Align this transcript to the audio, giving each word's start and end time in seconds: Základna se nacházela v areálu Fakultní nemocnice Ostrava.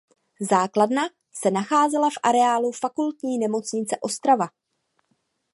Základna 0.51 1.01
se 1.33 1.51
nacházela 1.51 2.09
v 2.09 2.13
areálu 2.29 2.71
Fakultní 2.71 3.37
nemocnice 3.39 3.95
Ostrava. 4.01 4.47